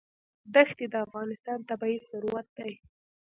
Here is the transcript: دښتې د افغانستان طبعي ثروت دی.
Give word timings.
دښتې 0.53 0.85
د 0.89 0.95
افغانستان 1.05 1.59
طبعي 1.69 1.97
ثروت 2.09 2.47
دی. 2.57 2.73